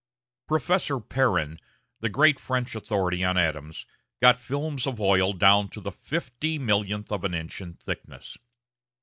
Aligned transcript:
Professor 0.47 0.99
Perrin, 0.99 1.59
the 1.99 2.09
great 2.09 2.39
French 2.39 2.73
authority 2.73 3.23
on 3.23 3.37
atoms, 3.37 3.85
got 4.19 4.39
films 4.39 4.87
of 4.87 4.99
oil 4.99 5.31
down 5.31 5.69
to 5.69 5.79
the 5.79 5.91
fifty 5.91 6.57
millionth 6.57 7.11
of 7.11 7.23
an 7.23 7.35
inch 7.35 7.61
in 7.61 7.75
thickness! 7.75 8.35